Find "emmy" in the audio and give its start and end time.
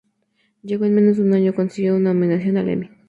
2.69-2.89